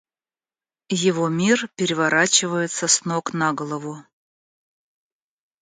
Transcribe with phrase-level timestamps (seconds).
[1.03, 4.03] Его мир переворачивается с ног на голову